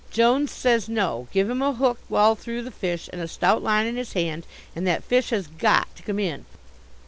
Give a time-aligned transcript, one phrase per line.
[0.09, 3.85] Jones says no: give him a hook well through the fish and a stout line
[3.85, 6.45] in his hand and that fish has got to come in.